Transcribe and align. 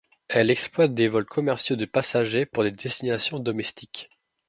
Elle 0.29 0.49
exploite 0.49 0.95
des 0.95 1.07
vols 1.07 1.27
commerciaux 1.27 1.75
de 1.75 1.85
passagers 1.85 2.47
pour 2.47 2.63
des 2.63 2.71
destinations 2.71 3.37
domestiques. 3.37 4.09